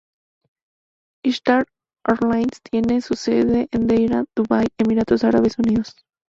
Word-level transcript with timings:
Ishtar 1.23 1.67
Airlines 2.07 2.63
tenía 2.63 3.01
su 3.01 3.13
sede 3.13 3.67
en 3.71 3.85
Deira, 3.85 4.25
Dubái, 4.35 4.65
Emiratos 4.79 5.23
Árabes 5.23 5.59
Unidos. 5.59 5.95